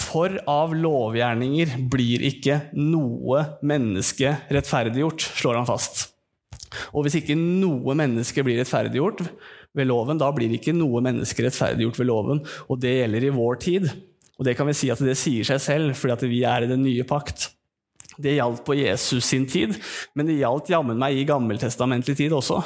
[0.00, 6.08] For av lovgjerninger blir ikke noe menneske rettferdiggjort, slår han fast.
[6.94, 9.24] Og hvis ikke noe menneske blir rettferdiggjort
[9.76, 12.44] ved loven, da blir ikke noe menneske rettferdiggjort ved loven.
[12.68, 13.88] Og det gjelder i vår tid.
[14.40, 16.84] Og det kan vi si at det sier seg selv, fordi vi er i den
[16.86, 17.50] nye pakt.
[18.20, 19.76] Det gjaldt på Jesus sin tid,
[20.16, 22.60] men det gjaldt jammen meg i gammeltestamentlig tid også.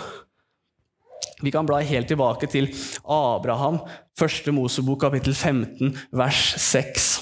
[1.44, 2.70] Vi kan bla helt tilbake til
[3.04, 3.80] Abraham,
[4.18, 7.13] første Mosebok, kapittel 15, vers 6.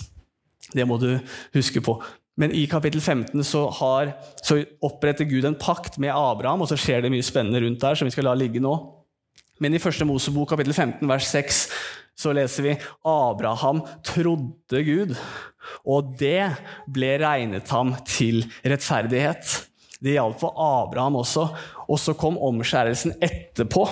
[0.77, 1.11] Det må du
[1.55, 1.99] huske på.
[2.41, 6.79] Men i kapittel 15 så, har, så oppretter Gud en pakt med Abraham, og så
[6.81, 8.73] skjer det mye spennende rundt der som vi skal la ligge nå.
[9.63, 11.67] Men i første Mosebok kapittel 15 vers 6
[12.19, 15.13] så leser vi Abraham trodde Gud,
[15.89, 16.53] og det
[16.93, 19.53] ble regnet ham til rettferdighet.
[20.03, 21.47] Det gjaldt for Abraham også.
[21.87, 23.85] Og så kom omskjærelsen etterpå,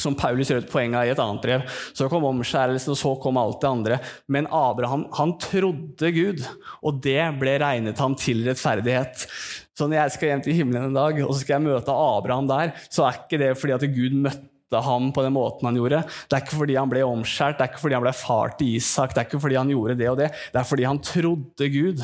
[0.00, 1.66] som Paulus gjør et poeng av i et annet brev.
[1.94, 4.00] Så kom omskjærelsen, og så kom alt det andre.
[4.26, 6.42] Men Abraham han trodde Gud,
[6.82, 9.26] og det ble regnet ham til rettferdighet.
[9.74, 12.50] Så når jeg skal hjem til himmelen en dag og så skal jeg møte Abraham
[12.50, 16.02] der, så er ikke det fordi at Gud møtte ham på den måten han gjorde.
[16.28, 18.78] Det er ikke fordi han ble omskjært, det er ikke fordi han ble far til
[18.78, 20.30] Isak, det er ikke fordi han gjorde det og det.
[20.54, 22.02] Det er fordi han trodde Gud,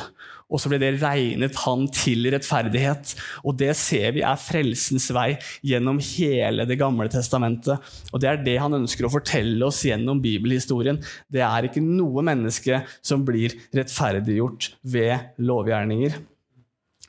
[0.50, 3.14] og så ble det regnet han til rettferdighet.
[3.46, 5.28] Og det ser vi er frelsens vei
[5.66, 7.78] gjennom hele Det gamle testamentet.
[8.10, 10.98] Og det er det han ønsker å fortelle oss gjennom bibelhistorien.
[11.30, 16.18] Det er ikke noe menneske som blir rettferdiggjort ved lovgjerninger.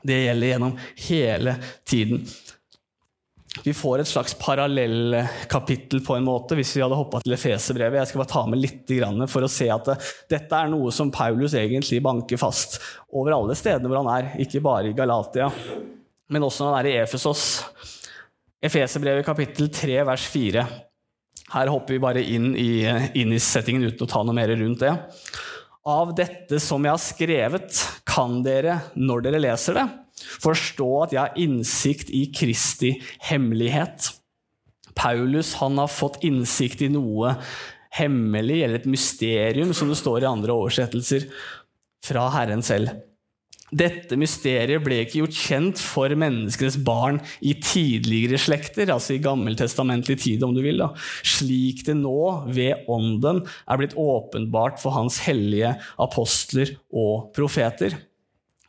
[0.01, 0.77] Det gjelder gjennom
[1.09, 2.25] hele tiden.
[3.63, 7.99] Vi får et slags parallellkapittel på en måte hvis vi hadde hoppa til Efeserbrevet.
[7.99, 8.93] Jeg skal bare ta med litt
[9.29, 9.89] for å se at
[10.31, 12.79] dette er noe som Paulus egentlig banker fast
[13.11, 15.51] over alle stedene hvor han er, ikke bare i Galatia,
[16.31, 17.43] men også når han er i Efesos.
[18.63, 20.65] Efeserbrevet kapittel 3 vers 4.
[21.51, 22.85] Her hopper vi bare inn i,
[23.19, 24.93] inn i settingen uten å ta noe mer rundt det.
[25.91, 29.87] Av dette som jeg har skrevet, kan dere, når dere leser det,
[30.43, 32.95] Forstå at jeg har innsikt i Kristi
[33.29, 34.12] hemmelighet.
[34.97, 37.36] Paulus har fått innsikt i noe
[37.95, 41.27] hemmelig, eller et mysterium, som det står i andre oversettelser,
[42.05, 42.93] fra Herren selv.
[43.71, 50.17] Dette mysteriet ble ikke gjort kjent for menneskenes barn i tidligere slekter, altså i gammeltestamentlig
[50.19, 50.89] tid, om du vil, da.
[51.23, 52.17] slik det nå,
[52.51, 57.95] ved Ånden, er blitt åpenbart for Hans hellige apostler og profeter.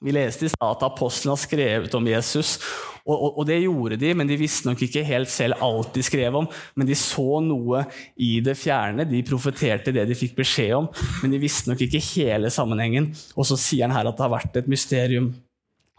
[0.02, 2.56] Vi leste i stad at apostlene har skrevet om Jesus,
[3.02, 6.04] og, og, og, det gjorde de, men de visste nok ikke helt selv alt de
[6.06, 6.46] skrev om.
[6.78, 7.84] Men de så noe
[8.14, 10.90] i det fjerne, de profeterte det de fikk beskjed om,
[11.22, 13.10] men de visste nok ikke hele sammenhengen.
[13.34, 15.32] Og så sier han her at det har vært et mysterium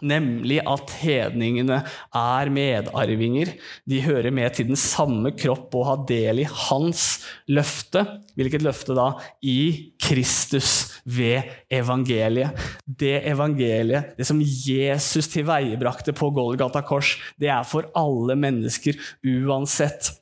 [0.03, 1.79] nemlig at hedningene
[2.15, 3.53] er medarvinger.
[3.89, 7.05] De hører med til den samme kropp og har del i hans
[7.51, 8.05] løfte.
[8.37, 9.09] Hvilket løfte da?
[9.41, 12.57] I Kristus ved evangeliet.
[12.85, 20.13] Det evangeliet, det som Jesus tilveiebrakte på Golgata kors, det er for alle mennesker uansett.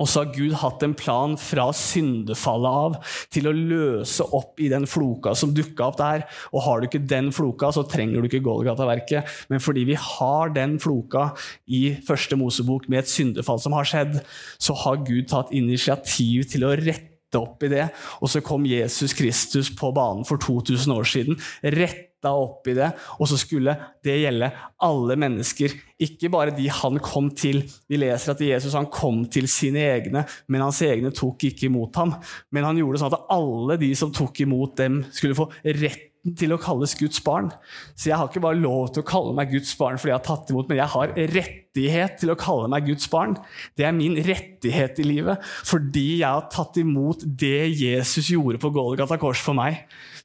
[0.00, 4.70] Og så har Gud hatt en plan fra syndefallet av til å løse opp i
[4.72, 6.24] den floka som dukka opp der.
[6.54, 9.28] Og har du ikke den floka, så trenger du ikke Golgata-verket.
[9.52, 11.30] Men fordi vi har den floka
[11.68, 14.20] i første Mosebok med et syndefall som har skjedd,
[14.58, 17.88] så har Gud tatt initiativ til å rette opp i det.
[18.20, 21.38] Og så kom Jesus Kristus på banen for 2000 år siden.
[21.62, 24.50] Rette retta opp i det, og så skulle det gjelde
[24.84, 25.72] alle mennesker.
[26.00, 27.62] Ikke bare de han kom til.
[27.88, 31.96] Vi leser at Jesus han kom til sine egne, men hans egne tok ikke imot
[31.96, 32.14] ham.
[32.52, 36.06] Men han gjorde det sånn at alle de som tok imot dem, skulle få rett
[36.36, 37.48] til å kalles Guds barn.
[37.96, 40.26] Så jeg har ikke bare lov til å kalle meg Guds barn fordi jeg har
[40.26, 43.38] tatt imot, men jeg har rettighet til å kalle meg Guds barn.
[43.72, 48.72] Det er min rettighet i livet fordi jeg har tatt imot det Jesus gjorde på
[48.74, 49.80] Golgata kors for meg.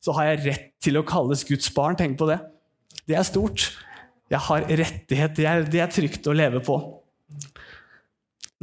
[0.06, 1.98] Så har jeg rett til å kalles Guds barn.
[1.98, 2.38] Tenk på det.
[3.10, 3.72] Det er stort.
[4.30, 5.34] Jeg har rettighet.
[5.38, 6.78] Det er, det er trygt å leve på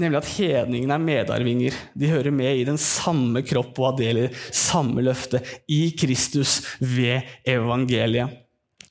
[0.00, 1.80] nemlig at hedningene er medarvinger.
[1.98, 8.38] De hører med i den samme kropp og adeler, samme løfte i Kristus ved evangeliet.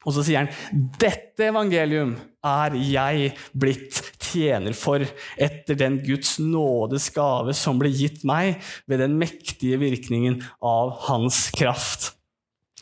[0.01, 2.15] Og så sier han dette evangelium
[2.47, 5.03] er jeg blitt tjener for
[5.37, 8.57] etter den Guds nådes gave som ble gitt meg
[8.89, 12.15] ved den mektige virkningen av hans kraft.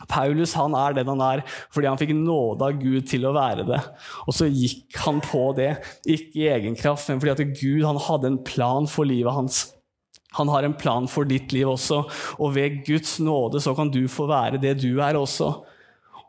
[0.08, 3.66] Paulus han er den han er fordi han fikk nåde av Gud til å være
[3.68, 3.80] det.
[4.26, 5.74] Og så gikk han på det,
[6.08, 9.64] ikke i egen kraft, men fordi at Gud han hadde en plan for livet hans.
[10.38, 12.04] Han har en plan for ditt liv også,
[12.38, 15.56] og ved Guds nåde så kan du få være det du er også.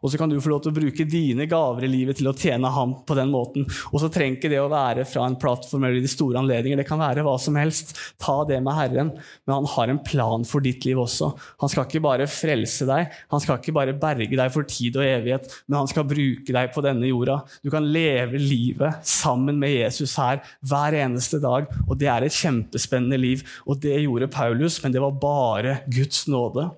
[0.01, 2.35] Og så kan du få lov til å bruke dine gaver i livet til å
[2.37, 3.67] tjene ham på den måten.
[3.91, 6.81] Og så trenger ikke det å være fra en plattform eller de store anledninger.
[6.81, 7.93] Det kan være hva som helst.
[8.21, 9.13] Ta det med Herren.
[9.45, 11.31] Men han har en plan for ditt liv også.
[11.61, 15.05] Han skal ikke bare frelse deg, han skal ikke bare berge deg for tid og
[15.05, 17.39] evighet, men han skal bruke deg på denne jorda.
[17.61, 22.37] Du kan leve livet sammen med Jesus her hver eneste dag, og det er et
[22.37, 23.45] kjempespennende liv.
[23.67, 26.69] Og det gjorde Paulus, men det var bare Guds nåde.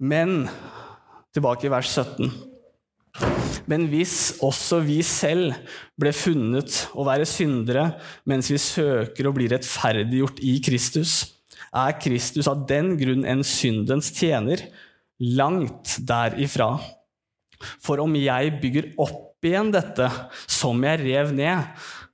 [0.00, 0.46] Men
[1.34, 2.30] tilbake i vers 17.
[3.68, 5.52] Men hvis også vi selv
[6.00, 7.90] ble funnet å være syndere
[8.28, 11.18] mens vi søker å bli rettferdiggjort i Kristus,
[11.70, 14.64] er Kristus av den grunn en syndens tjener,
[15.20, 16.72] langt derifra.
[17.84, 20.08] For om jeg bygger opp igjen dette
[20.48, 21.68] som jeg rev ned,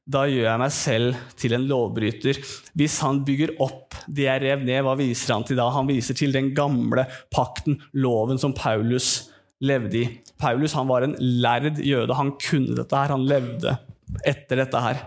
[0.07, 2.39] da gjør jeg meg selv til en lovbryter.
[2.79, 5.67] Hvis han bygger opp det jeg rev ned, hva viser han til da?
[5.75, 9.33] Han viser til den gamle pakten, loven som Paulus
[9.67, 10.07] levde i.
[10.39, 12.15] Paulus han var en lærd jøde.
[12.15, 13.17] Han kunne dette her.
[13.17, 13.75] Han levde
[14.23, 15.03] etter dette her.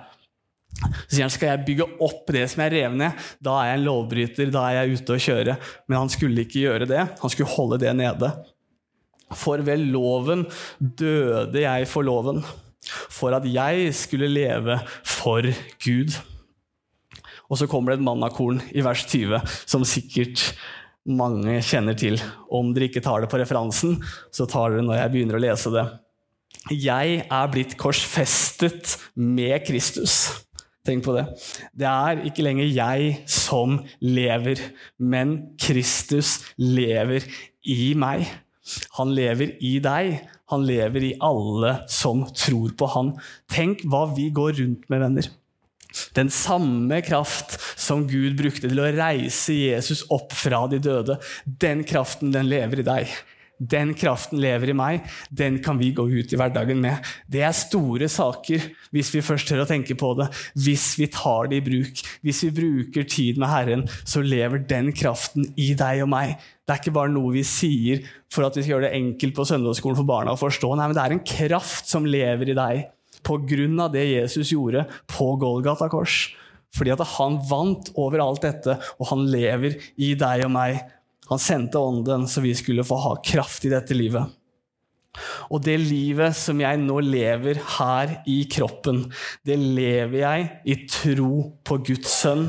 [0.80, 3.80] Så sier han skal jeg bygge opp det som jeg rev ned, da er jeg
[3.80, 5.56] en lovbryter, da er jeg ute å kjøre.
[5.90, 7.02] Men han skulle ikke gjøre det.
[7.24, 8.30] Han skulle holde det nede.
[9.38, 10.46] For ved loven
[10.80, 12.44] døde jeg for loven
[13.12, 15.46] for at jeg skulle leve for
[15.84, 16.18] Gud.
[17.50, 20.52] Og så kommer det et mannakorn i vers 20, som sikkert
[21.10, 22.20] mange kjenner til.
[22.54, 23.98] Om dere ikke tar det på referansen,
[24.32, 25.88] så tar dere når jeg begynner å lese det.
[26.70, 30.46] Jeg er blitt korsfestet med Kristus.
[30.86, 31.26] Tenk på det.
[31.78, 34.62] Det er ikke lenger jeg som lever,
[34.98, 37.26] men Kristus lever
[37.68, 38.28] i meg.
[38.98, 40.20] Han lever i deg.
[40.50, 43.14] Han lever i alle som tror på han.
[43.52, 45.30] Tenk hva vi går rundt med, venner.
[46.14, 51.82] Den samme kraft som Gud brukte til å reise Jesus opp fra de døde, den
[51.88, 53.16] kraften den lever i deg.
[53.60, 57.04] Den kraften lever i meg, den kan vi gå ut i hverdagen med.
[57.28, 61.50] Det er store saker hvis vi først tør å tenke på det, hvis vi tar
[61.52, 62.04] det i bruk.
[62.24, 66.38] Hvis vi bruker tid med Herren, så lever den kraften i deg og meg.
[66.64, 69.48] Det er ikke bare noe vi sier for at vi skal gjøre det enkelt på
[69.52, 70.72] søndagsskolen for barna å forstå.
[70.78, 72.86] Nei, men det er en kraft som lever i deg
[73.26, 76.30] på grunn av det Jesus gjorde på Golgata kors.
[76.78, 80.80] Fordi at han vant over alt dette, og han lever i deg og meg
[81.30, 84.36] han sendte Ånden så vi skulle få ha kraft i dette livet.
[85.50, 89.02] Og det livet som jeg nå lever her i kroppen,
[89.46, 91.32] det lever jeg i tro
[91.66, 92.46] på Guds sønn,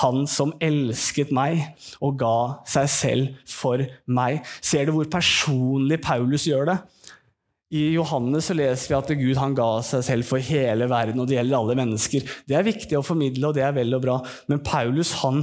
[0.00, 1.64] han som elsket meg
[1.98, 2.36] og ga
[2.70, 4.44] seg selv for meg.
[4.62, 6.78] Ser du hvor personlig Paulus gjør det?
[7.74, 11.26] I Johannes så leser vi at Gud han ga seg selv for hele verden, og
[11.26, 12.26] det gjelder alle mennesker.
[12.46, 14.18] Det er viktig å formidle, og det er vel og bra,
[14.52, 15.42] men Paulus han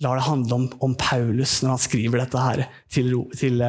[0.00, 3.62] lar det handle om, om, Paulus når han skriver dette her til, til,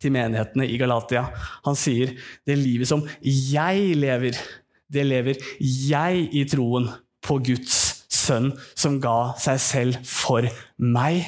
[0.00, 1.26] til, menighetene i Galatia.
[1.66, 2.14] Han sier
[2.48, 4.38] det livet som jeg lever,
[4.92, 6.88] det lever jeg i troen
[7.22, 7.78] på Guds
[8.12, 10.46] sønn som ga seg selv for
[10.78, 11.24] meg.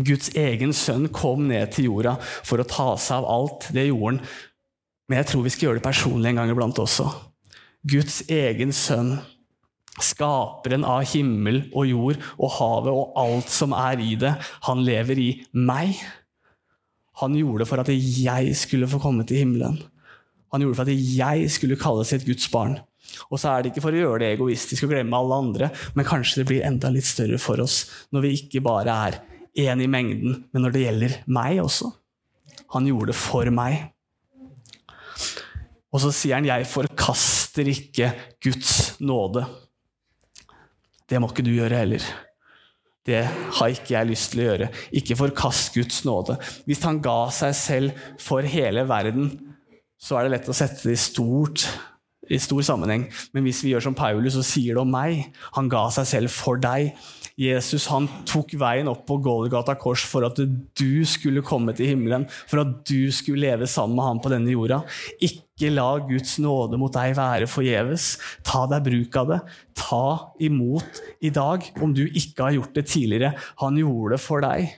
[0.00, 3.68] Guds egen sønn kom ned til jorda for å ta seg av alt.
[3.76, 4.22] Det gjorde han.
[5.10, 7.10] Men jeg tror vi skal gjøre det personlig en gang iblant også.
[7.84, 9.18] Guds egen sønn
[10.00, 14.32] Skaperen av himmel og jord og havet og alt som er i det.
[14.68, 15.98] Han lever i meg.
[17.20, 19.76] Han gjorde det for at jeg skulle få komme til himmelen.
[20.52, 22.78] Han gjorde det for at jeg skulle kalles et Guds barn.
[23.28, 26.08] Og så er det ikke for å gjøre det egoistisk og glemme alle andre, men
[26.08, 27.82] kanskje det blir enda litt større for oss
[28.14, 29.18] når vi ikke bare er
[29.68, 31.90] én i mengden, men når det gjelder meg også.
[32.72, 33.92] Han gjorde det for meg.
[35.92, 39.44] Og så sier han 'jeg forkaster ikke Guds nåde'.
[41.12, 42.04] Det må ikke du gjøre heller.
[43.04, 44.68] Det har ikke jeg lyst til å gjøre.
[44.96, 46.38] Ikke forkast Guds nåde.
[46.64, 49.32] Hvis han ga seg selv for hele verden,
[50.00, 51.66] så er det lett å sette det i, stort,
[52.32, 53.08] i stor sammenheng.
[53.34, 56.32] Men hvis vi gjør som Paulus og sier det om meg Han ga seg selv
[56.32, 56.94] for deg.
[57.42, 62.26] Jesus han tok veien opp på Golgata kors for at du skulle komme til himmelen,
[62.50, 64.82] for at du skulle leve sammen med ham på denne jorda.
[65.22, 68.14] Ikke la Guds nåde mot deg være forgjeves.
[68.46, 69.40] Ta deg bruk av det.
[69.78, 70.04] Ta
[70.42, 73.34] imot i dag, om du ikke har gjort det tidligere.
[73.64, 74.70] Han gjorde det for deg.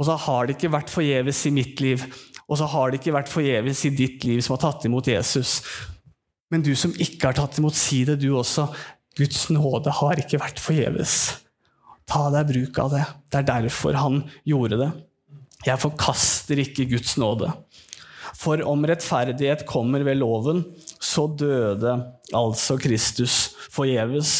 [0.00, 2.04] Og så har det ikke vært forgjeves i mitt liv,
[2.48, 5.58] og så har det ikke vært forgjeves i ditt liv som har tatt imot Jesus.
[6.50, 8.66] Men du som ikke har tatt imot, si det, du også.
[9.18, 11.18] Guds nåde har ikke vært forgjeves.
[12.10, 13.04] Ta deg bruk av det.
[13.30, 14.90] Det er derfor han gjorde det.
[15.66, 17.52] Jeg forkaster ikke Guds nåde.
[18.40, 20.64] For om rettferdighet kommer ved loven,
[20.96, 21.98] så døde
[22.36, 24.38] altså Kristus forgjeves.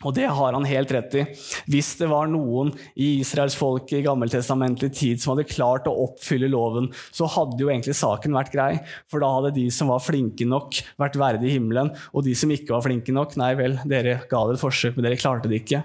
[0.00, 1.22] Og det har han helt rett i.
[1.68, 6.48] Hvis det var noen i Israels folk i gammeltestamentlig tid som hadde klart å oppfylle
[6.52, 8.70] loven, så hadde jo egentlig saken vært grei.
[9.12, 11.92] For da hadde de som var flinke nok, vært verdig himmelen.
[12.14, 15.08] Og de som ikke var flinke nok, nei vel, dere ga det et forsøk, men
[15.08, 15.84] dere klarte det ikke.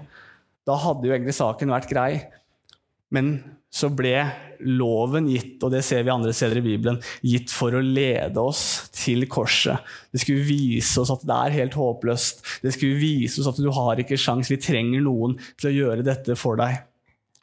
[0.66, 2.10] Da hadde jo egentlig saken vært grei.
[3.14, 3.36] Men
[3.70, 4.14] så ble
[4.66, 8.88] loven gitt, og det ser vi andre steder i Bibelen, gitt for å lede oss
[8.96, 9.84] til korset.
[10.10, 12.42] Det skulle vise oss at det er helt håpløst.
[12.64, 14.50] Det skulle vise oss at du har ikke sjans.
[14.50, 16.80] Vi trenger noen til å gjøre dette for deg.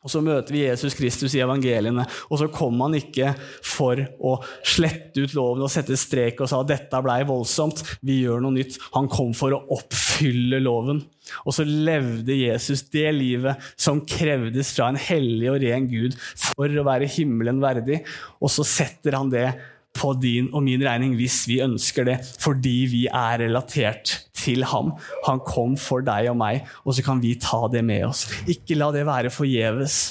[0.03, 3.31] Og Så møter vi Jesus Kristus i evangeliene, og så kom han ikke
[3.63, 4.35] for å
[4.67, 8.77] slette ut loven og sette strek og sa dette blei voldsomt, vi gjør noe nytt.
[8.97, 10.99] Han kom for å oppfylle loven.
[11.47, 16.67] Og så levde Jesus det livet som krevdes fra en hellig og ren Gud for
[16.67, 18.01] å være himmelen verdig,
[18.43, 19.47] og så setter han det
[19.93, 24.95] på din og min regning hvis vi ønsker det, fordi vi er relatert til ham.
[25.27, 28.25] Han kom for deg og meg, og så kan vi ta det med oss.
[28.49, 30.01] Ikke la det være forgjeves.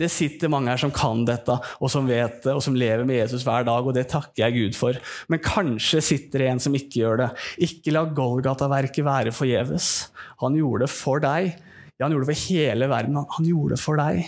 [0.00, 3.20] Det sitter mange her som kan dette, og som vet det, og som lever med
[3.20, 4.98] Jesus hver dag, og det takker jeg Gud for.
[5.30, 7.30] Men kanskje sitter det en som ikke gjør det.
[7.68, 10.10] Ikke la Golgata-verket være forgjeves.
[10.42, 11.52] Han gjorde det for deg.
[11.94, 13.22] Ja, han gjorde det for hele verden.
[13.36, 14.24] Han gjorde det for deg.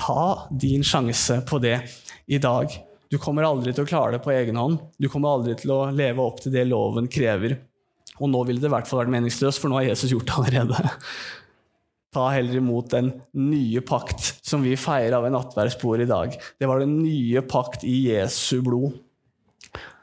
[0.00, 1.78] Ta din sjanse på det
[2.30, 2.89] i dag.
[3.10, 4.78] Du kommer aldri til å klare det på egen hånd.
[4.94, 7.56] Du kommer aldri til å leve opp til det loven krever.
[8.20, 10.36] Og nå ville det i hvert fall vært meningsløst, for nå har Jesus gjort det
[10.38, 10.94] allerede.
[12.14, 16.34] Ta heller imot den nye pakt som vi feirer av en nattverdsbord i dag.
[16.58, 18.98] Det var den nye pakt i Jesu blod.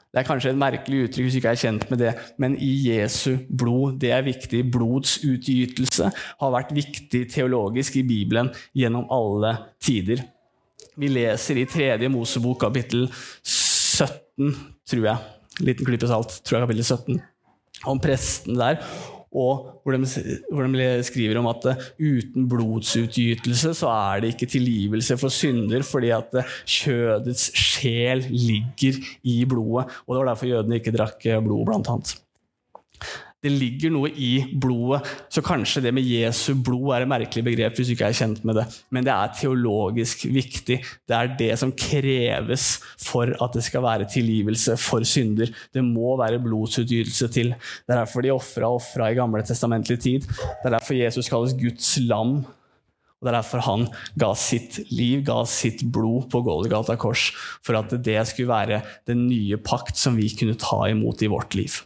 [0.08, 2.70] Det er kanskje et merkelig uttrykk hvis du ikke er kjent med det, men i
[2.88, 3.98] Jesu blod.
[4.00, 4.64] Det er viktig.
[4.72, 9.54] Blodsutgytelse har vært viktig teologisk i Bibelen gjennom alle
[9.84, 10.24] tider.
[10.98, 13.06] Vi leser i tredje Mosebok kapittel
[13.46, 14.50] 17,
[14.88, 15.36] tror jeg.
[15.62, 17.20] Liten klype salt, tror jeg kapittel 17
[17.86, 18.80] om presten der.
[19.28, 20.08] Og hvor de,
[20.50, 25.84] hvor de, skriver om at eh, uten blodsutgytelse så er det ikke tilgivelse for synder,
[25.86, 29.92] fordi at eh, kjødets sjel ligger i blodet.
[30.06, 32.16] Og det var derfor jødene ikke drakk eh, blod, blant annet.
[33.38, 37.76] Det ligger noe i blodet, så kanskje det med Jesu blod er et merkelig begrep
[37.78, 40.80] hvis du ikke er kjent med det, men det er teologisk viktig.
[41.06, 42.66] Det er det som kreves
[42.98, 45.52] for at det skal være tilgivelse for synder.
[45.70, 47.54] Det må være blodsutgytelse til.
[47.54, 50.26] Det er derfor de ofra ofra i gamle testamentlig tid.
[50.26, 52.40] Det er derfor Jesus kalles Guds lam.
[53.18, 53.86] Og Det er derfor han
[54.18, 57.30] ga sitt liv, ga sitt blod på Golgata kors.
[57.66, 61.54] For at det skulle være den nye pakt som vi kunne ta imot i vårt
[61.58, 61.80] liv.